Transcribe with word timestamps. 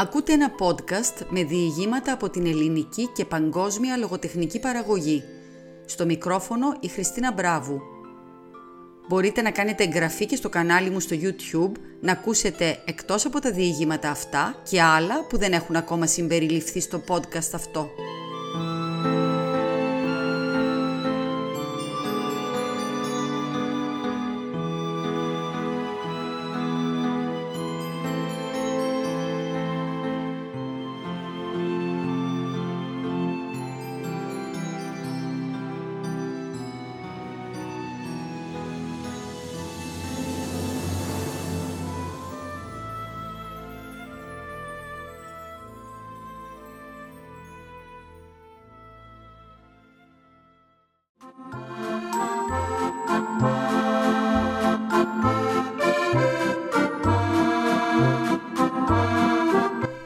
Ακούτε 0.00 0.32
ένα 0.32 0.50
podcast 0.58 1.26
με 1.28 1.44
διηγήματα 1.44 2.12
από 2.12 2.30
την 2.30 2.46
ελληνική 2.46 3.08
και 3.14 3.24
παγκόσμια 3.24 3.96
λογοτεχνική 3.96 4.60
παραγωγή. 4.60 5.22
Στο 5.86 6.04
μικρόφωνο 6.04 6.76
η 6.80 6.88
Χριστίνα 6.88 7.32
Μπράβου. 7.32 7.80
Μπορείτε 9.08 9.42
να 9.42 9.50
κάνετε 9.50 9.84
εγγραφή 9.84 10.26
και 10.26 10.36
στο 10.36 10.48
κανάλι 10.48 10.90
μου 10.90 11.00
στο 11.00 11.16
YouTube 11.20 11.72
να 12.00 12.12
ακούσετε 12.12 12.82
εκτός 12.84 13.26
από 13.26 13.40
τα 13.40 13.52
διηγήματα 13.52 14.10
αυτά 14.10 14.62
και 14.70 14.82
άλλα 14.82 15.26
που 15.28 15.38
δεν 15.38 15.52
έχουν 15.52 15.76
ακόμα 15.76 16.06
συμπεριληφθεί 16.06 16.80
στο 16.80 17.02
podcast 17.08 17.50
αυτό. 17.54 17.90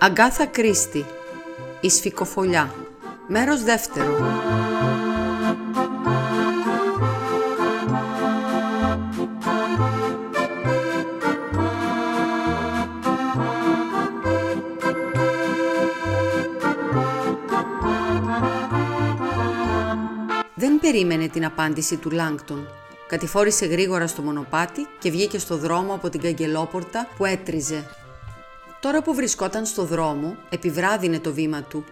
Αγκάθα 0.05 0.47
Κρίστη 0.47 1.05
Η 1.81 1.91
Σφικοφολιά 1.91 2.75
Μέρος 3.29 3.63
δεύτερο 3.63 4.17
Δεν 20.55 20.81
περίμενε 20.81 21.29
την 21.29 21.45
απάντηση 21.45 21.97
του 21.97 22.11
Λάγκτον. 22.11 22.69
Κατηφόρησε 23.09 23.67
γρήγορα 23.67 24.07
στο 24.07 24.23
μονοπάτι 24.23 24.87
και 24.99 25.11
βγήκε 25.11 25.39
στο 25.39 25.57
δρόμο 25.57 25.95
από 25.95 26.09
την 26.09 26.21
καγκελόπορτα 26.21 27.09
που 27.17 27.25
έτριζε 27.25 27.85
Τώρα 28.85 29.03
που 29.03 29.15
βρισκόταν 29.15 29.67
στο 29.67 29.85
δρόμο, 29.85 30.37
επιβράδυνε 30.51 31.19
το 31.19 31.33
βήμα 31.33 31.63
του. 31.63 31.85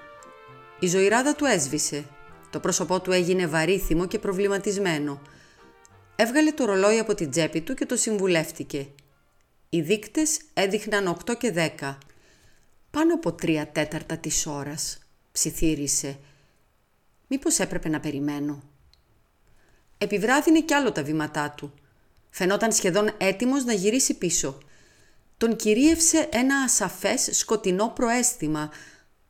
Η 0.81 0.87
ζωηράδα 0.87 1.35
του 1.35 1.45
έσβησε. 1.45 2.05
Το 2.51 2.61
πρόσωπό 2.61 3.01
του 3.01 3.13
έγινε 3.13 3.47
βαρύθιμο 3.47 4.07
και 4.07 4.19
προβληματισμένο. 4.19 5.23
Έβγαλε 6.17 6.53
το 6.53 6.65
ρολόι 6.65 6.99
από 6.99 7.15
την 7.15 7.31
τσέπη 7.31 7.61
του 7.61 7.75
και 7.75 7.87
το 7.87 7.97
συμβουλεύτηκε. 7.97 8.87
Οι 9.69 9.81
δείκτες 9.81 10.41
έδειχναν 10.55 11.17
8 11.27 11.37
και 11.39 11.75
10. 11.81 11.97
Πάνω 12.91 13.15
από 13.15 13.33
τρία 13.33 13.69
τέταρτα 13.69 14.17
της 14.17 14.47
ώρας, 14.47 14.99
ψιθύρισε. 15.33 16.19
Μήπως 17.29 17.59
έπρεπε 17.59 17.89
να 17.89 18.01
περιμένω. 18.01 18.63
Επιβράδυνε 19.99 20.61
κι 20.61 20.75
άλλο 20.75 20.93
τα 20.93 21.03
βήματά 21.03 21.51
του. 21.51 21.75
Φαινόταν 22.31 22.73
σχεδόν 22.73 23.15
έτοιμος 23.19 23.65
να 23.65 23.73
γυρίσει 23.73 24.15
πίσω– 24.15 24.59
τον 25.43 25.57
κυρίευσε 25.57 26.29
ένα 26.33 26.57
ασαφές 26.57 27.29
σκοτεινό 27.33 27.93
προέστημα, 27.95 28.71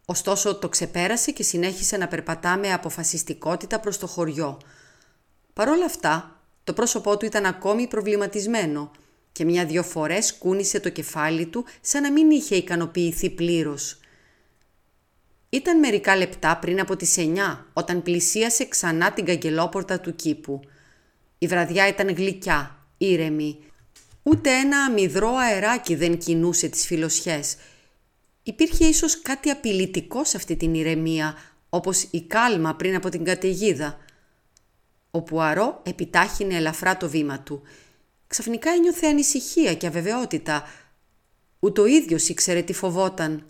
ωστόσο 0.05 0.55
το 0.55 0.69
ξεπέρασε 0.69 1.31
και 1.31 1.43
συνέχισε 1.43 1.97
να 1.97 2.09
περπατά 2.09 2.57
με 2.57 2.73
αποφασιστικότητα 2.73 3.81
προς 3.81 3.99
το 3.99 4.07
χωριό. 4.07 4.61
Παρ' 5.53 5.69
όλα 5.69 5.85
αυτά, 5.85 6.41
το 6.65 6.73
πρόσωπό 6.73 7.17
του 7.17 7.25
ήταν 7.25 7.45
ακόμη 7.47 7.87
προβληματισμένο 7.87 8.91
και 9.33 9.45
μια-δυο 9.45 9.83
φορές 9.83 10.35
κούνησε 10.35 10.81
το 10.81 10.89
κεφάλι 10.89 11.47
του 11.47 11.65
σαν 11.81 12.03
να 12.03 12.13
μην 12.13 12.31
είχε 12.31 12.55
ικανοποιηθεί 12.55 13.31
πλήρως. 13.31 14.01
Ήταν 15.49 15.79
μερικά 15.79 16.17
λεπτά 16.17 16.57
πριν 16.57 16.81
από 16.81 16.97
τις 16.97 17.17
9 17.19 17.65
όταν 17.73 18.03
πλησίασε 18.03 18.65
ξανά 18.65 19.13
την 19.13 19.25
καγκελόπορτα 19.25 20.01
του 20.01 20.15
κήπου. 20.15 20.61
Η 21.39 21.47
βραδιά 21.47 21.89
ήταν 21.89 22.15
γλυκιά, 22.15 22.79
ήρεμη 22.99 23.59
Ούτε 24.23 24.51
ένα 24.51 24.79
αμυδρό 24.79 25.35
αεράκι 25.37 25.95
δεν 25.95 26.19
κινούσε 26.19 26.69
τις 26.69 26.87
φιλοσιές. 26.87 27.57
Υπήρχε 28.43 28.85
ίσως 28.85 29.23
κάτι 29.23 29.51
απειλητικό 29.51 30.25
σε 30.25 30.37
αυτή 30.37 30.57
την 30.57 30.75
ηρεμία, 30.75 31.37
όπως 31.69 32.03
η 32.11 32.23
κάλμα 32.23 32.75
πριν 32.75 32.95
από 32.95 33.09
την 33.09 33.25
καταιγίδα. 33.25 33.99
Ο 35.11 35.23
Πουαρό 35.23 35.81
επιτάχυνε 35.83 36.57
ελαφρά 36.57 36.97
το 36.97 37.09
βήμα 37.09 37.41
του. 37.41 37.63
Ξαφνικά 38.27 38.71
ένιωθε 38.71 39.07
ανησυχία 39.07 39.75
και 39.75 39.87
αβεβαιότητα. 39.87 40.69
Ούτε 41.59 41.81
ο 41.81 41.87
ίδιος 41.87 42.29
ήξερε 42.29 42.63
τι 42.63 42.73
φοβόταν. 42.73 43.47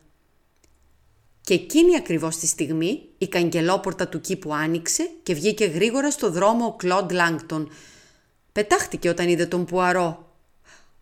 Και 1.41 1.55
εκείνη 1.55 1.97
ακριβώς 1.97 2.37
τη 2.37 2.47
στιγμή 2.47 3.09
η 3.19 3.29
καγκελόπορτα 3.29 4.09
του 4.09 4.21
κήπου 4.21 4.55
άνοιξε 4.55 5.11
και 5.23 5.35
βγήκε 5.35 5.65
γρήγορα 5.65 6.11
στο 6.11 6.31
δρόμο 6.31 6.67
ο 6.67 6.77
Κλοντ 6.77 7.13
Λάγκτον. 7.13 7.71
Πετάχτηκε 8.53 9.09
όταν 9.09 9.29
είδε 9.29 9.47
τον 9.47 9.65
Πουαρό 9.65 10.32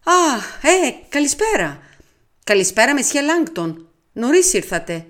«Α, 0.04 0.36
ε, 0.62 0.94
καλησπέρα. 1.08 1.80
Καλησπέρα, 2.44 2.94
Μεσχέ 2.94 3.20
Λάγκτον. 3.20 3.88
Νωρίς 4.12 4.52
ήρθατε». 4.52 5.06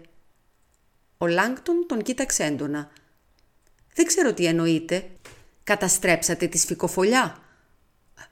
Ο 1.18 1.26
Λάγκτον 1.26 1.86
τον 1.88 2.02
κοίταξε 2.02 2.44
έντονα. 2.44 2.90
«Δεν 3.94 4.06
ξέρω 4.06 4.32
τι 4.32 4.46
εννοείτε. 4.46 5.10
Καταστρέψατε 5.64 6.46
τη 6.46 6.58
σφικοφολιά». 6.58 7.38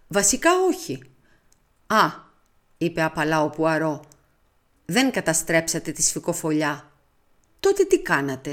«Βασικά 0.08 0.50
όχι». 0.68 1.02
«Α», 1.86 2.10
είπε 2.78 3.02
απαλά 3.02 3.42
ο 3.42 3.50
Πουαρό. 3.50 4.04
«Δεν 4.84 5.10
καταστρέψατε 5.10 5.92
τη 5.92 6.02
σφικοφολιά. 6.02 6.90
Τότε 7.60 7.84
τι 7.84 7.98
κάνατε». 7.98 8.50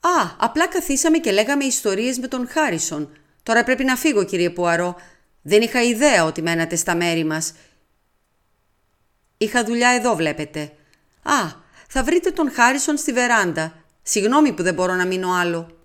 «Α, 0.00 0.34
απλά 0.38 0.68
καθίσαμε 0.68 1.18
και 1.18 1.32
λέγαμε 1.32 1.64
ιστορίες 1.64 2.18
με 2.18 2.28
τον 2.28 2.48
Χάρισον. 2.48 3.10
Τώρα 3.42 3.64
πρέπει 3.64 3.84
να 3.84 3.96
φύγω, 3.96 4.24
κύριε 4.24 4.50
Πουαρό. 4.50 4.96
Δεν 5.48 5.62
είχα 5.62 5.82
ιδέα 5.82 6.24
ότι 6.24 6.42
μένατε 6.42 6.76
στα 6.76 6.94
μέρη 6.94 7.24
μας. 7.24 7.52
Είχα 9.36 9.64
δουλειά 9.64 9.88
εδώ 9.88 10.14
βλέπετε. 10.14 10.60
Α, 11.22 11.52
θα 11.88 12.04
βρείτε 12.04 12.30
τον 12.30 12.50
Χάρισον 12.52 12.96
στη 12.96 13.12
βεράντα. 13.12 13.84
Συγγνώμη 14.02 14.52
που 14.52 14.62
δεν 14.62 14.74
μπορώ 14.74 14.94
να 14.94 15.06
μείνω 15.06 15.32
άλλο. 15.32 15.76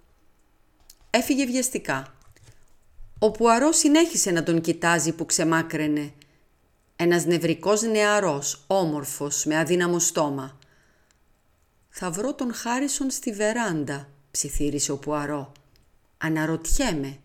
Έφυγε 1.09 1.45
βιαστικά. 1.45 2.13
Ο 3.19 3.31
Πουαρό 3.31 3.71
συνέχισε 3.71 4.31
να 4.31 4.43
τον 4.43 4.61
κοιτάζει 4.61 5.11
που 5.11 5.25
ξεμάκραινε. 5.25 6.13
Ένας 6.95 7.25
νευρικός 7.25 7.81
νεαρός, 7.81 8.63
όμορφος, 8.67 9.45
με 9.45 9.57
αδύναμο 9.57 9.99
στόμα. 9.99 10.57
«Θα 11.89 12.11
βρω 12.11 12.33
τον 12.33 12.53
Χάρισον 12.53 13.09
στη 13.09 13.31
βεράντα», 13.31 14.09
ψιθύρισε 14.31 14.91
ο 14.91 14.97
Πουαρό. 14.97 15.51
«Αναρωτιέμαι, 16.17 17.19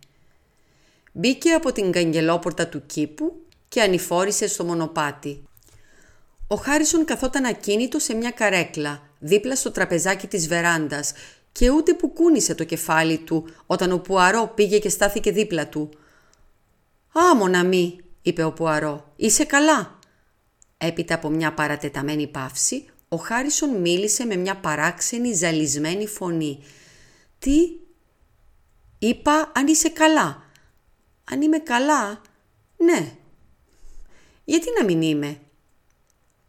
Μπήκε 1.18 1.52
από 1.52 1.72
την 1.72 1.92
καγκελόπορτα 1.92 2.68
του 2.68 2.86
κήπου 2.86 3.32
και 3.68 3.80
ανηφόρησε 3.80 4.48
στο 4.48 4.64
μονοπάτι. 4.64 5.42
Ο 6.46 6.54
Χάρισον 6.56 7.04
καθόταν 7.04 7.44
ακίνητο 7.44 7.98
σε 7.98 8.14
μια 8.14 8.30
καρέκλα, 8.30 9.02
δίπλα 9.18 9.56
στο 9.56 9.70
τραπεζάκι 9.70 10.26
της 10.26 10.48
βεράντας 10.48 11.12
και 11.52 11.70
ούτε 11.70 11.94
που 11.94 12.12
κούνησε 12.12 12.54
το 12.54 12.64
κεφάλι 12.64 13.18
του 13.18 13.48
όταν 13.66 13.92
ο 13.92 13.98
Πουαρό 13.98 14.52
πήγε 14.54 14.78
και 14.78 14.88
στάθηκε 14.88 15.30
δίπλα 15.30 15.68
του. 15.68 15.90
«Α, 17.18 17.34
μοναμή», 17.36 18.00
είπε 18.22 18.42
ο 18.42 18.52
Πουαρό, 18.52 19.12
«είσαι 19.16 19.44
καλά». 19.44 19.98
Έπειτα 20.78 21.14
από 21.14 21.28
μια 21.28 21.52
παρατεταμένη 21.52 22.26
παύση, 22.26 22.86
ο 23.08 23.16
Χάρισον 23.16 23.80
μίλησε 23.80 24.24
με 24.24 24.36
μια 24.36 24.56
παράξενη 24.56 25.32
ζαλισμένη 25.32 26.06
φωνή. 26.06 26.62
«Τι» 27.38 27.56
«Είπα 28.98 29.52
αν 29.54 29.66
είσαι 29.66 29.88
καλά», 29.88 30.45
αν 31.30 31.42
είμαι 31.42 31.58
καλά, 31.58 32.20
ναι. 32.76 33.12
Γιατί 34.44 34.66
να 34.78 34.84
μην 34.84 35.02
είμαι; 35.02 35.38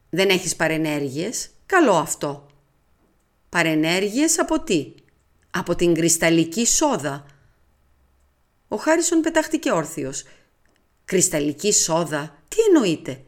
Δεν 0.09 0.29
έχεις 0.29 0.55
παρενέργειες; 0.55 1.49
Καλό 1.65 1.93
αυτό. 1.93 2.47
Παρενέργειες 3.49 4.39
από 4.39 4.59
τι; 4.59 4.93
Από 5.49 5.75
την 5.75 5.93
κρυσταλλική 5.93 6.65
σόδα. 6.65 7.25
Ο 8.67 8.75
Χάρισον 8.75 9.21
πετάχτηκε 9.21 9.71
όρθιος. 9.71 10.23
Κρυσταλλική 11.05 11.73
σόδα; 11.73 12.35
Τι 12.47 12.57
εννοείται. 12.67 13.21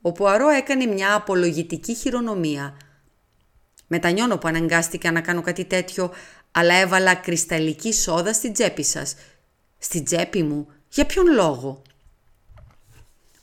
Ο 0.00 0.12
Πουαρό 0.12 0.48
έκανε 0.48 0.86
μια 0.86 1.14
απολογητική 1.14 1.94
χειρονομία. 1.94 2.76
Μετανιώνω 3.86 4.38
που 4.38 4.48
αναγκάστηκα 4.48 5.12
να 5.12 5.20
κάνω 5.20 5.42
κάτι 5.42 5.64
τέτοιο, 5.64 6.12
αλλά 6.50 6.74
έβαλα 6.74 7.14
κρυσταλλική 7.14 7.92
σόδα 7.92 8.32
στην 8.32 8.52
τσέπη 8.52 8.82
σας 8.84 9.14
στην 9.84 10.04
τσέπη 10.04 10.42
μου. 10.42 10.68
Για 10.88 11.06
ποιον 11.06 11.26
λόγο; 11.32 11.82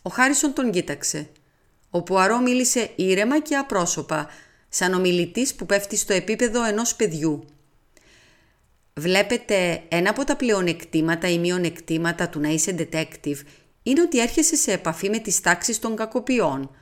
Ο 0.02 0.10
Χάρισον 0.10 0.54
τον 0.54 0.72
κοίταξε. 0.72 1.30
Ο 1.90 2.02
Πουαρό 2.02 2.40
μίλησε 2.40 2.92
ήρεμα 2.96 3.40
και 3.40 3.56
απρόσωπα, 3.56 4.28
σαν 4.70 4.94
ομιλητής 4.94 5.56
που 5.56 5.66
πέφτει 5.66 5.96
στο 5.98 6.14
επίπεδο 6.14 6.64
ενός 6.64 6.96
παιδιού. 6.96 7.46
Βλέπετε, 8.94 9.84
ένα 9.88 10.10
από 10.10 10.24
τα 10.24 10.36
πλεονεκτήματα 10.36 11.28
ή 11.28 11.40
μειονεκτήματα 11.40 12.30
του 12.30 12.40
να 12.40 12.50
είσαι 12.50 12.76
detective 12.78 13.40
είναι 13.84 14.02
ότι 14.02 14.20
έρχεσαι 14.20 14.56
σε 14.56 14.72
επαφή 14.72 15.10
με 15.10 15.20
τις 15.20 15.42
τάξεις 15.42 15.80
των 15.80 15.96
κακοποιών 15.96 16.76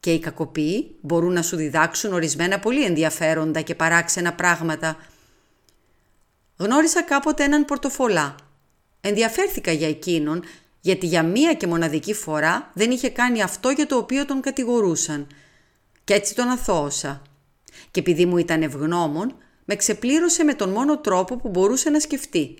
και 0.00 0.12
οι 0.12 0.18
κακοποιοί 0.18 0.96
μπορούν 1.00 1.32
να 1.32 1.42
σου 1.42 1.56
διδάξουν 1.56 2.12
ορισμένα 2.12 2.58
πολύ 2.58 2.84
ενδιαφέροντα 2.84 3.60
και 3.60 3.74
παράξενα 3.74 4.34
πράγματα. 4.34 4.96
Γνώρισα 6.56 7.02
κάποτε 7.02 7.44
έναν 7.44 7.64
πορτοφολά. 7.64 8.47
Ενδιαφέρθηκα 9.00 9.72
για 9.72 9.88
εκείνον 9.88 10.44
γιατί 10.80 11.06
για 11.06 11.22
μία 11.22 11.54
και 11.54 11.66
μοναδική 11.66 12.14
φορά 12.14 12.70
δεν 12.74 12.90
είχε 12.90 13.08
κάνει 13.08 13.42
αυτό 13.42 13.70
για 13.70 13.86
το 13.86 13.96
οποίο 13.96 14.24
τον 14.24 14.40
κατηγορούσαν. 14.40 15.26
Και 16.04 16.14
έτσι 16.14 16.34
τον 16.34 16.48
αθώωσα. 16.48 17.22
Και 17.90 18.00
επειδή 18.00 18.26
μου 18.26 18.36
ήταν 18.36 18.62
ευγνώμων, 18.62 19.34
με 19.64 19.76
ξεπλήρωσε 19.76 20.44
με 20.44 20.54
τον 20.54 20.70
μόνο 20.70 20.98
τρόπο 20.98 21.36
που 21.36 21.48
μπορούσε 21.48 21.90
να 21.90 22.00
σκεφτεί, 22.00 22.54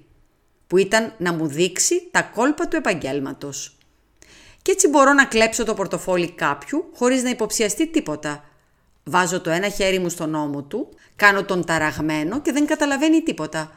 που 0.67 0.76
ήταν 0.76 1.14
να 1.19 1.32
μου 1.32 1.46
δείξει 1.46 2.08
τα 2.11 2.23
κόλπα 2.23 2.69
του 2.69 2.76
επαγγέλματος. 2.76 3.76
Και 4.62 4.70
έτσι 4.70 4.88
μπορώ 4.88 5.12
να 5.12 5.25
κλέψω 5.25 5.64
το 5.64 5.75
πορτοφόλι 5.75 6.31
κάποιου 6.31 6.90
χωρίς 6.94 7.23
να 7.23 7.31
υποψιαστεί 7.31 7.87
τίποτα. 7.87 8.44
Βάζω 9.05 9.40
το 9.40 9.50
ένα 9.50 9.69
χέρι 9.69 9.99
μου 9.99 10.08
στον 10.08 10.35
ώμο 10.35 10.62
του, 10.62 10.88
κάνω 11.17 11.44
τον 11.44 11.64
ταραγμένο 11.64 12.40
και 12.40 12.52
δεν 12.52 12.67
καταλαβαίνει 12.67 13.23
τίποτα. 13.23 13.73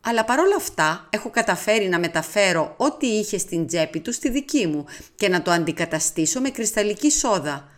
Αλλά 0.00 0.24
παρόλα 0.24 0.56
αυτά 0.56 1.06
έχω 1.10 1.30
καταφέρει 1.30 1.88
να 1.88 1.98
μεταφέρω 1.98 2.74
ό,τι 2.76 3.06
είχε 3.06 3.38
στην 3.38 3.66
τσέπη 3.66 4.00
του 4.00 4.12
στη 4.12 4.30
δική 4.30 4.66
μου 4.66 4.84
και 5.14 5.28
να 5.28 5.42
το 5.42 5.50
αντικαταστήσω 5.50 6.40
με 6.40 6.50
κρυσταλλική 6.50 7.10
σόδα. 7.10 7.68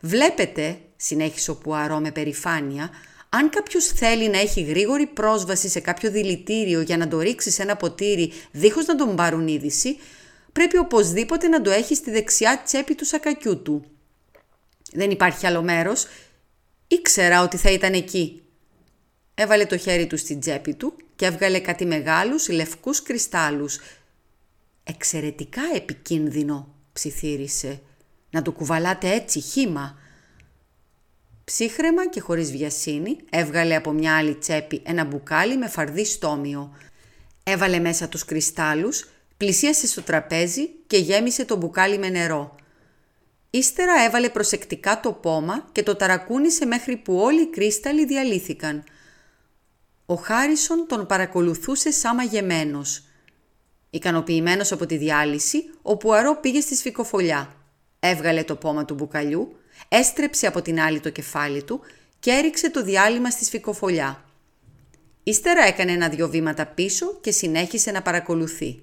Βλέπετε, 0.00 0.78
συνέχισε 0.96 1.50
ο 1.50 1.56
Πουαρό 1.56 1.98
με 1.98 2.10
περηφάνεια, 2.10 2.90
αν 3.28 3.50
κάποιος 3.50 3.86
θέλει 3.86 4.28
να 4.28 4.38
έχει 4.38 4.62
γρήγορη 4.62 5.06
πρόσβαση 5.06 5.68
σε 5.68 5.80
κάποιο 5.80 6.10
δηλητήριο 6.10 6.80
για 6.80 6.96
να 6.96 7.08
το 7.08 7.20
ρίξει 7.20 7.50
σε 7.50 7.62
ένα 7.62 7.76
ποτήρι 7.76 8.32
δίχως 8.50 8.86
να 8.86 8.94
τον 8.94 9.16
πάρουν 9.16 9.48
είδηση, 9.48 9.98
πρέπει 10.52 10.78
οπωσδήποτε 10.78 11.48
να 11.48 11.60
το 11.60 11.70
έχει 11.70 11.94
στη 11.94 12.10
δεξιά 12.10 12.62
τσέπη 12.64 12.94
του 12.94 13.04
σακακιού 13.04 13.62
του. 13.62 13.84
Δεν 14.92 15.10
υπάρχει 15.10 15.46
άλλο 15.46 15.62
μέρος. 15.62 16.06
Ήξερα 16.88 17.42
ότι 17.42 17.56
θα 17.56 17.70
ήταν 17.70 17.92
εκεί. 17.92 18.43
Έβαλε 19.34 19.66
το 19.66 19.76
χέρι 19.76 20.06
του 20.06 20.16
στην 20.16 20.40
τσέπη 20.40 20.74
του 20.74 20.96
και 21.16 21.26
έβγαλε 21.26 21.60
κάτι 21.60 21.86
μεγάλους 21.86 22.48
λευκούς 22.48 23.02
κρυστάλλους. 23.02 23.80
«Εξαιρετικά 24.84 25.62
επικίνδυνο», 25.74 26.74
ψιθύρισε. 26.92 27.80
«Να 28.30 28.42
το 28.42 28.52
κουβαλάτε 28.52 29.12
έτσι 29.12 29.40
χήμα». 29.40 29.98
Ψύχρεμα 31.44 32.08
και 32.08 32.20
χωρίς 32.20 32.50
βιασύνη 32.50 33.16
έβγαλε 33.30 33.74
από 33.74 33.90
μια 33.90 34.16
άλλη 34.16 34.34
τσέπη 34.34 34.82
ένα 34.84 35.04
μπουκάλι 35.04 35.56
με 35.56 35.68
φαρδί 35.68 36.04
στόμιο. 36.04 36.76
Έβαλε 37.42 37.78
μέσα 37.78 38.08
τους 38.08 38.24
κρυστάλλους, 38.24 39.08
πλησίασε 39.36 39.86
στο 39.86 40.02
τραπέζι 40.02 40.68
και 40.86 40.96
γέμισε 40.96 41.44
το 41.44 41.56
μπουκάλι 41.56 41.98
με 41.98 42.08
νερό. 42.08 42.54
Ύστερα 43.50 44.04
έβαλε 44.04 44.28
προσεκτικά 44.28 45.00
το 45.00 45.12
πόμα 45.12 45.68
και 45.72 45.82
το 45.82 45.96
ταρακούνησε 45.96 46.66
μέχρι 46.66 46.96
που 46.96 47.16
όλοι 47.16 47.40
οι 47.40 47.50
κρύσταλλοι 47.50 48.06
διαλύθηκαν. 48.06 48.84
Ο 50.06 50.14
Χάρισον 50.14 50.86
τον 50.88 51.06
παρακολουθούσε 51.06 51.90
σαν 51.90 52.14
μαγεμένος. 52.14 53.04
Ικανοποιημένος 53.90 54.72
από 54.72 54.86
τη 54.86 54.96
διάλυση, 54.96 55.70
ο 55.82 55.96
Πουαρό 55.96 56.36
πήγε 56.40 56.60
στη 56.60 56.76
σφικοφολιά. 56.76 57.54
Έβγαλε 58.00 58.42
το 58.42 58.56
πόμα 58.56 58.84
του 58.84 58.94
μπουκαλιού, 58.94 59.56
έστρεψε 59.88 60.46
από 60.46 60.62
την 60.62 60.80
άλλη 60.80 61.00
το 61.00 61.10
κεφάλι 61.10 61.62
του 61.62 61.80
και 62.20 62.30
έριξε 62.30 62.70
το 62.70 62.82
διάλειμμα 62.82 63.30
στη 63.30 63.44
σφικοφολιά. 63.44 64.24
Ύστερα 65.22 65.64
έκανε 65.64 65.92
ένα-δυο 65.92 66.28
βήματα 66.28 66.66
πίσω 66.66 67.18
και 67.20 67.30
συνέχισε 67.30 67.90
να 67.90 68.02
παρακολουθεί. 68.02 68.82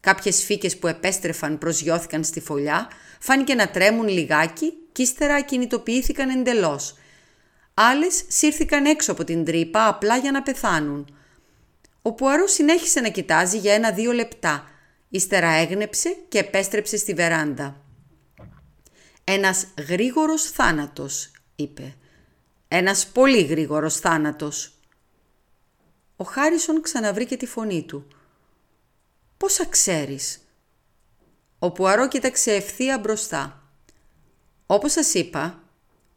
Κάποιες 0.00 0.44
φύκες 0.44 0.76
που 0.76 0.86
επέστρεφαν 0.86 1.58
προσγειώθηκαν 1.58 2.24
στη 2.24 2.40
φωλιά, 2.40 2.88
φάνηκε 3.20 3.54
να 3.54 3.68
τρέμουν 3.68 4.08
λιγάκι 4.08 4.72
και 4.92 5.02
ύστερα 5.02 5.34
ακινητοποιήθηκαν 5.34 6.28
εντελώς. 6.28 6.94
Άλλες 7.80 8.24
σύρθηκαν 8.28 8.84
έξω 8.84 9.12
από 9.12 9.24
την 9.24 9.44
τρύπα 9.44 9.86
απλά 9.86 10.16
για 10.16 10.30
να 10.30 10.42
πεθάνουν. 10.42 11.16
Ο 12.02 12.12
Πουαρό 12.12 12.46
συνέχισε 12.46 13.00
να 13.00 13.08
κοιτάζει 13.08 13.58
για 13.58 13.74
ένα-δύο 13.74 14.12
λεπτά, 14.12 14.64
ύστερα 15.08 15.48
έγνεψε 15.48 16.16
και 16.28 16.38
επέστρεψε 16.38 16.96
στη 16.96 17.14
βεράντα. 17.14 17.80
«Ένας 19.24 19.66
γρήγορος 19.88 20.42
θάνατος», 20.42 21.30
είπε. 21.56 21.94
«Ένας 22.68 23.06
πολύ 23.06 23.42
γρήγορος 23.42 23.96
θάνατος». 23.96 24.72
Ο 26.16 26.24
Χάρισον 26.24 26.82
ξαναβρήκε 26.82 27.36
τη 27.36 27.46
φωνή 27.46 27.82
του. 27.82 28.06
«Πόσα 29.36 29.66
ξέρεις» 29.66 30.38
Ο 31.58 31.72
Πουαρό 31.72 32.08
κοίταξε 32.08 32.54
ευθεία 32.54 32.98
μπροστά. 32.98 33.62
Όπως 34.66 34.92
σας 34.92 35.14
είπα, 35.14 35.62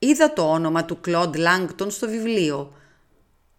είδα 0.02 0.34
το 0.34 0.52
όνομα 0.52 0.86
του 0.86 1.00
Κλοντ 1.02 1.36
Λάγκτον 1.36 1.92
στο 1.92 2.10
βιβλίο. 2.10 2.74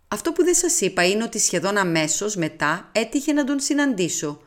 Αυτό 0.09 0.33
που 0.33 0.44
δεν 0.44 0.55
σας 0.55 0.81
είπα 0.81 1.06
είναι 1.06 1.23
ότι 1.23 1.39
σχεδόν 1.39 1.77
αμέσως 1.77 2.37
μετά 2.37 2.91
έτυχε 2.93 3.33
να 3.33 3.44
τον 3.44 3.61
συναντήσω. 3.61 4.41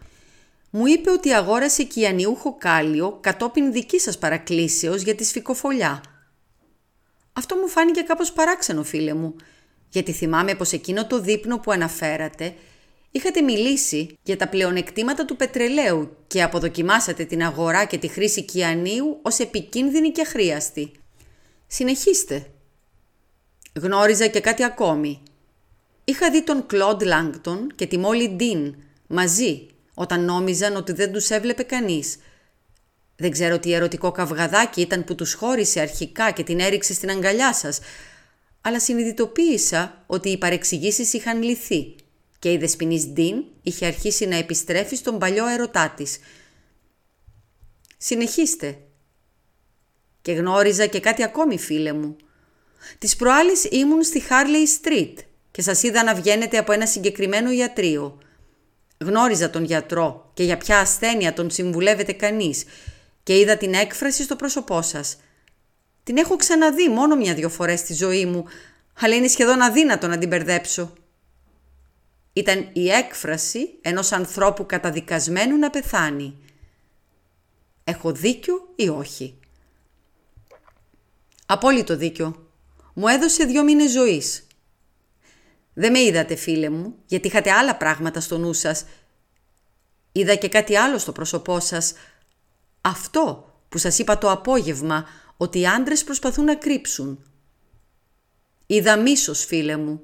Μου 0.70 0.86
είπε 0.86 1.12
ότι 1.12 1.34
αγόρασε 1.34 1.84
κιανιούχο 1.84 2.58
κάλιο 2.58 3.18
κατόπιν 3.22 3.72
δικής 3.72 4.02
σας 4.02 4.18
παρακλήσεως 4.18 5.02
για 5.02 5.16
τη 5.16 5.24
σφικοφολιά. 5.24 6.04
Αυτό 7.34 7.56
μου 7.56 7.68
φάνηκε 7.68 8.02
κάπως 8.02 8.32
παράξενο 8.32 8.84
φίλε 8.84 9.14
μου, 9.14 9.36
γιατί 9.90 10.12
θυμάμαι 10.12 10.56
πως 10.56 10.72
εκείνο 10.72 11.08
το 11.08 11.20
δείπνο 11.20 11.60
που 11.60 11.72
αναφέρατε 11.72 12.56
Είχατε 13.16 13.42
μιλήσει 13.42 14.18
για 14.24 14.38
τα 14.38 14.48
πλεονεκτήματα 14.48 15.26
του 15.26 15.36
πετρελαίου 15.36 16.18
και 16.28 16.44
αποδοκιμάσατε 16.44 17.26
την 17.26 17.44
αγορά 17.44 17.86
και 17.86 17.98
τη 17.98 18.08
χρήση 18.08 18.44
κιανίου 18.44 19.20
ως 19.22 19.40
επικίνδυνη 19.40 20.12
και 20.12 20.22
αχρίαστη. 20.22 20.92
Συνεχίστε. 21.68 22.52
Γνώριζα 23.74 24.28
και 24.28 24.40
κάτι 24.40 24.64
ακόμη. 24.64 25.22
Είχα 26.04 26.32
δει 26.32 26.44
τον 26.44 26.66
Κλοντ 26.66 27.04
Λάγκτον 27.04 27.72
και 27.76 27.88
τη 27.88 27.98
Μόλι 27.98 28.30
Ντίν 28.30 28.76
μαζί 29.08 29.68
όταν 29.94 30.26
νόμιζαν 30.26 30.76
ότι 30.76 30.92
δεν 30.92 31.12
τους 31.12 31.30
έβλεπε 31.30 31.64
κανείς. 31.64 32.18
Δεν 33.16 33.32
ξέρω 33.32 33.60
τι 33.60 33.74
ερωτικό 33.74 34.12
καυγαδάκι 34.12 34.82
ήταν 34.82 35.04
που 35.04 35.16
τους 35.16 35.34
χώρισε 35.34 35.80
αρχικά 35.80 36.32
και 36.32 36.44
την 36.44 36.60
έριξε 36.60 36.94
στην 36.94 37.10
αγκαλιά 37.10 37.54
σας, 37.54 37.80
αλλά 38.62 38.80
συνειδητοποίησα 38.80 40.04
ότι 40.06 40.30
οι 40.30 40.38
παρεξηγήσεις 40.38 41.14
είχαν 41.14 41.42
λυθεί 41.42 41.96
και 42.40 42.52
η 42.52 42.58
δεσποινίς 42.58 43.06
Ντίν 43.06 43.44
είχε 43.62 43.86
αρχίσει 43.86 44.26
να 44.26 44.36
επιστρέφει 44.36 44.96
στον 44.96 45.20
παλιό 45.20 45.48
έρωτά 45.48 45.90
της. 45.90 46.18
«Συνεχίστε». 47.98 48.85
Και 50.26 50.32
γνώριζα 50.32 50.86
και 50.86 51.00
κάτι 51.00 51.24
ακόμη 51.24 51.58
φίλε 51.58 51.94
μου. 51.94 52.16
Τις 52.98 53.16
προάλλες 53.16 53.64
ήμουν 53.64 54.04
στη 54.04 54.24
Harley 54.30 54.86
Street 54.88 55.14
και 55.52 55.62
σας 55.62 55.84
είδα 55.84 56.04
να 56.04 56.16
βγαίνετε 56.16 56.58
από 56.58 56.72
ένα 56.72 56.86
συγκεκριμένο 56.86 57.52
ιατρείο. 57.52 58.18
Γνώριζα 58.98 59.50
τον 59.50 59.64
γιατρό 59.64 60.32
και 60.34 60.44
για 60.44 60.58
ποια 60.58 60.80
ασθένεια 60.80 61.34
τον 61.34 61.50
συμβουλεύεται 61.50 62.14
κανείς 62.14 62.64
και 63.24 63.40
είδα 63.40 63.58
την 63.58 63.74
έκφραση 63.74 64.24
στο 64.24 64.36
πρόσωπό 64.36 64.82
σας. 64.82 65.18
Την 66.04 66.18
έχω 66.18 66.36
ξαναδεί 66.36 66.90
μόνο 66.90 67.16
μια-δυο 67.16 67.50
φορές 67.50 67.80
στη 67.80 67.94
ζωή 67.94 68.26
μου, 68.26 68.46
αλλά 69.00 69.16
είναι 69.16 69.28
σχεδόν 69.28 69.62
αδύνατο 69.62 70.08
να 70.08 70.18
την 70.18 70.28
μπερδέψω 70.28 70.94
ήταν 72.34 72.70
η 72.74 72.90
έκφραση 72.90 73.78
ενός 73.82 74.12
ανθρώπου 74.12 74.66
καταδικασμένου 74.66 75.58
να 75.58 75.70
πεθάνει. 75.70 76.38
Έχω 77.84 78.12
δίκιο 78.12 78.74
ή 78.76 78.90
όχι; 78.90 79.40
Απόλυτο 81.46 81.98
δίκιο. 81.98 82.50
Μου 82.94 83.08
έδωσε 83.08 83.46
δύο 83.46 83.64
μήνες 83.64 83.92
ζωής. 83.92 84.48
Δεν 85.74 85.92
με 85.92 86.00
είδατε 86.00 86.36
φίλε 86.36 86.70
μου, 86.70 86.96
γιατί 87.06 87.28
είχατε 87.28 87.52
άλλα 87.52 87.76
πράγματα 87.78 88.20
στο 88.20 88.38
νου 88.38 88.54
σας. 88.54 88.86
Είδα 90.12 90.36
και 90.36 90.50
κάτι 90.50 90.76
άλλο 90.76 90.98
στο 90.98 91.12
πρόσωπό 91.12 91.60
σας. 91.60 91.94
Αυτό 92.82 93.54
που 93.70 93.78
σας 93.78 94.00
είπα 94.00 94.18
το 94.18 94.32
απόγευμα, 94.32 95.06
ότι 95.38 95.60
οι 95.60 95.68
άντρες 95.68 96.04
προσπαθούν 96.04 96.46
να 96.46 96.56
κρύψουν. 96.56 97.20
Είδα 98.66 98.98
μίσος 98.98 99.46
φίλε 99.46 99.78
μου, 99.78 100.04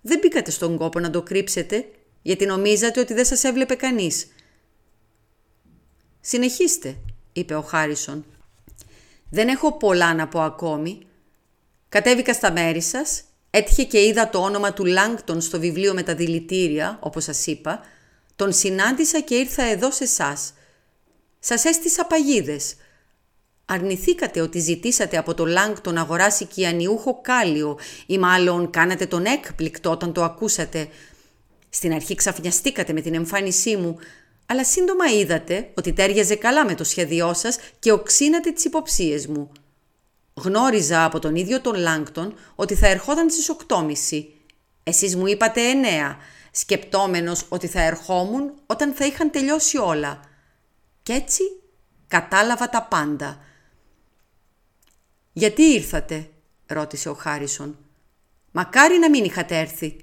δεν 0.00 0.18
μπήκατε 0.18 0.50
στον 0.50 0.76
κόπο 0.76 1.00
να 1.00 1.10
το 1.10 1.22
κρύψετε, 1.22 1.88
γιατί 2.22 2.46
νομίζατε 2.46 3.00
ότι 3.00 3.14
δεν 3.14 3.24
σας 3.24 3.44
έβλεπε 3.44 3.74
κανείς. 3.74 4.26
«Συνεχίστε», 6.20 6.96
είπε 7.32 7.54
ο 7.54 7.62
Χάρισον. 7.62 8.24
«Δεν 9.34 9.48
έχω 9.48 9.72
πολλά 9.72 10.14
να 10.14 10.28
πω 10.28 10.40
ακόμη. 10.40 11.06
Κατέβηκα 11.88 12.32
στα 12.32 12.52
μέρη 12.52 12.82
σας, 12.82 13.22
έτυχε 13.50 13.84
και 13.84 14.00
είδα 14.00 14.30
το 14.30 14.38
όνομα 14.38 14.72
του 14.72 14.84
Λάγκτον 14.84 15.40
στο 15.40 15.58
βιβλίο 15.58 15.94
με 15.94 16.02
τα 16.02 16.14
δηλητήρια, 16.14 16.98
όπως 17.00 17.24
σας 17.24 17.46
είπα. 17.46 17.80
Τον 18.36 18.52
συνάντησα 18.52 19.20
και 19.20 19.34
ήρθα 19.34 19.62
εδώ 19.62 19.90
σε 19.90 20.04
εσάς. 20.04 20.52
Σας 21.38 21.64
έστησα 21.64 22.06
παγίδες. 22.06 22.74
Αρνηθήκατε 23.64 24.40
ότι 24.40 24.58
ζητήσατε 24.58 25.16
από 25.16 25.34
το 25.34 25.46
Λάγκτον 25.46 25.94
να 25.94 26.00
αγοράσει 26.00 26.44
κιανιούχο 26.44 27.20
κάλιο 27.20 27.78
ή 28.06 28.18
μάλλον 28.18 28.70
κάνατε 28.70 29.06
τον 29.06 29.24
έκπληκτο 29.24 29.90
όταν 29.90 30.12
το 30.12 30.24
ακούσατε. 30.24 30.88
Στην 31.68 31.92
αρχή 31.92 32.14
ξαφνιαστήκατε 32.14 32.92
με 32.92 33.00
την 33.00 33.14
εμφάνισή 33.14 33.76
μου, 33.76 33.98
αλλά 34.46 34.64
σύντομα 34.64 35.06
είδατε 35.06 35.70
ότι 35.74 35.92
τέριαζε 35.92 36.36
καλά 36.36 36.64
με 36.64 36.74
το 36.74 36.84
σχέδιό 36.84 37.34
σας 37.34 37.58
και 37.78 37.92
οξύνατε 37.92 38.50
τις 38.50 38.64
υποψίες 38.64 39.26
μου. 39.26 39.52
Γνώριζα 40.34 41.04
από 41.04 41.18
τον 41.18 41.34
ίδιο 41.34 41.60
τον 41.60 41.74
Λάγκτον 41.74 42.34
ότι 42.54 42.74
θα 42.74 42.86
ερχόταν 42.86 43.30
στις 43.30 43.56
8.30. 43.68 44.24
Εσείς 44.82 45.16
μου 45.16 45.26
είπατε 45.26 45.60
9, 46.10 46.16
σκεπτόμενος 46.50 47.46
ότι 47.48 47.66
θα 47.66 47.80
ερχόμουν 47.80 48.52
όταν 48.66 48.92
θα 48.92 49.06
είχαν 49.06 49.30
τελειώσει 49.30 49.78
όλα. 49.78 50.20
Κι 51.02 51.12
έτσι 51.12 51.42
κατάλαβα 52.08 52.68
τα 52.68 52.82
πάντα. 52.82 53.38
«Γιατί 55.32 55.62
ήρθατε» 55.62 56.28
ρώτησε 56.66 57.08
ο 57.08 57.14
Χάρισον. 57.14 57.78
«Μακάρι 58.50 58.98
να 58.98 59.10
μην 59.10 59.24
είχατε 59.24 59.58
έρθει». 59.58 59.96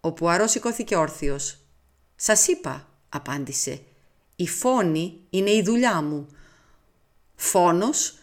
Ο 0.00 0.12
Πουαρό 0.12 0.46
σηκώθηκε 0.46 0.96
όρθιος. 0.96 1.58
«Σας 2.16 2.46
είπα», 2.46 2.93
απάντησε. 3.14 3.82
«Η 4.36 4.48
φόνη 4.48 5.20
είναι 5.30 5.50
η 5.50 5.62
δουλειά 5.62 6.02
μου». 6.02 6.26
«Φόνος» 7.34 8.18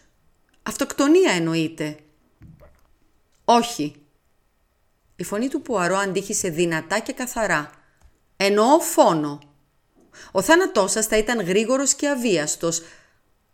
Αυτοκτονία 0.62 1.32
εννοείται. 1.32 1.96
Όχι. 3.44 3.94
Η 5.16 5.24
φωνή 5.24 5.48
του 5.48 5.62
Πουαρό 5.62 5.96
αντίχησε 5.96 6.48
δυνατά 6.48 6.98
και 6.98 7.12
καθαρά. 7.12 7.70
Εννοώ 8.36 8.78
φόνο. 8.78 9.40
Ο 10.32 10.42
θάνατός 10.42 10.90
σας 10.90 11.06
θα 11.06 11.16
ήταν 11.16 11.40
γρήγορος 11.40 11.94
και 11.94 12.08
αβίαστος, 12.08 12.82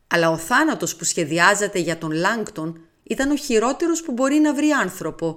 αλλά 0.06 0.30
ο 0.30 0.36
θάνατος 0.36 0.96
που 0.96 1.04
σχεδιάζατε 1.04 1.78
για 1.78 1.98
τον 1.98 2.10
Λάγκτον 2.10 2.80
ήταν 3.02 3.30
ο 3.30 3.36
χειρότερος 3.36 4.02
που 4.02 4.12
μπορεί 4.12 4.38
να 4.38 4.54
βρει 4.54 4.70
άνθρωπο. 4.70 5.36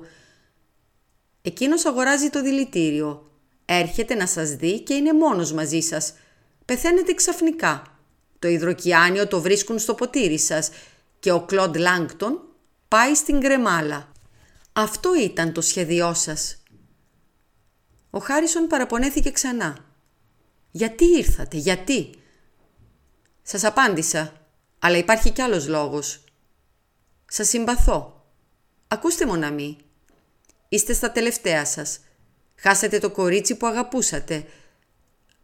Εκείνος 1.41 1.85
αγοράζει 1.85 2.29
το 2.29 2.41
δηλητήριο. 2.41 3.30
Έρχεται 3.65 4.15
να 4.15 4.27
σας 4.27 4.49
δει 4.49 4.79
και 4.81 4.93
είναι 4.93 5.13
μόνος 5.13 5.53
μαζί 5.53 5.79
σας. 5.79 6.13
Πεθαίνετε 6.65 7.13
ξαφνικά. 7.13 7.99
Το 8.39 8.47
υδροκιάνιο 8.47 9.27
το 9.27 9.41
βρίσκουν 9.41 9.79
στο 9.79 9.93
ποτήρι 9.93 10.39
σας 10.39 10.69
και 11.19 11.31
ο 11.31 11.41
Κλοντ 11.41 11.75
Λάγκτον 11.77 12.41
πάει 12.87 13.15
στην 13.15 13.39
κρεμάλα. 13.39 14.11
Αυτό 14.73 15.15
ήταν 15.15 15.53
το 15.53 15.61
σχέδιό 15.61 16.13
σας. 16.13 16.63
Ο 18.09 18.19
Χάρισον 18.19 18.67
παραπονέθηκε 18.67 19.31
ξανά. 19.31 19.77
«Γιατί 20.71 21.05
ήρθατε, 21.05 21.57
γιατί» 21.57 22.09
Σας 23.43 23.63
απάντησα, 23.63 24.33
αλλά 24.79 24.97
υπάρχει 24.97 25.31
κι 25.31 25.41
άλλος 25.41 25.67
λόγος. 25.67 26.23
Σας 27.25 27.47
συμπαθώ. 27.47 28.25
Ακούστε 28.87 29.25
μοναμή. 29.25 29.77
Είστε 30.69 30.93
στα 30.93 31.11
τελευταία 31.11 31.65
σας. 31.65 31.99
Χάσατε 32.61 32.99
το 32.99 33.11
κορίτσι 33.11 33.55
που 33.55 33.67
αγαπούσατε. 33.67 34.45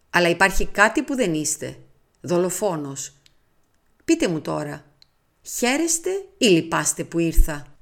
Αλλά 0.09 0.29
υπάρχει 0.29 0.65
κάτι 0.65 1.03
που 1.03 1.15
δεν 1.15 1.33
είστε. 1.33 1.77
Δολοφόνος. 2.21 3.13
Πείτε 4.05 4.27
μου 4.27 4.41
τώρα, 4.41 4.85
Χαίρεστε 5.41 6.09
ή 6.37 6.45
λυπάστε 6.45 7.03
που 7.03 7.19
ήρθα; 7.19 7.77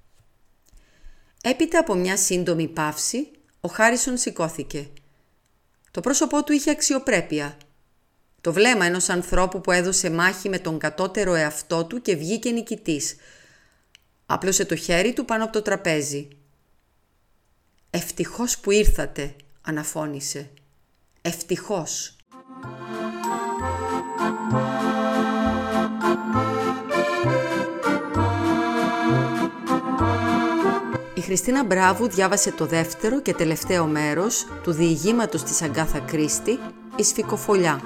Έπειτα 1.44 1.80
από 1.80 1.96
μια 1.96 2.18
σύντομη 2.18 2.68
παύση, 2.68 3.32
ο 3.60 3.68
Χάρισον 3.68 4.18
σηκώθηκε. 4.18 4.90
Το 5.92 6.02
πρόσωπό 6.02 6.44
του 6.44 6.54
είχε 6.54 6.72
αξιοπρέπεια. 6.72 7.58
Το 8.42 8.54
βλέμμα 8.54 8.86
ενός 8.86 9.10
ανθρώπου 9.10 9.62
που 9.62 9.72
έδωσε 9.72 10.10
μάχη 10.10 10.50
με 10.50 10.60
τον 10.60 10.80
κατώτερο 10.80 11.34
εαυτό 11.34 11.86
του 11.86 12.02
και 12.02 12.16
βγήκε 12.16 12.52
νικητής. 12.52 13.16
Άπλωσε 14.26 14.66
το 14.66 14.76
χέρι 14.76 15.14
του 15.14 15.26
πάνω 15.26 15.44
από 15.44 15.54
το 15.54 15.62
τραπέζι. 15.62 16.28
«Ευτυχώς 17.96 18.58
που 18.58 18.72
ήρθατε», 18.72 19.36
αναφώνησε. 19.62 20.50
«Ευτυχώς». 21.22 22.16
Χριστίνα 31.22 31.66
Μπράβου 31.66 32.10
διάβασε 32.10 32.52
το 32.52 32.66
δεύτερο 32.66 33.22
και 33.22 33.34
τελευταίο 33.34 33.86
μέρος 33.86 34.46
του 34.64 34.72
διηγήματος 34.72 35.44
της 35.44 35.62
Αγκάθα 35.62 36.00
Κρίστη, 36.00 36.60
«Η 36.96 37.04
Σφικοφολιά». 37.04 37.82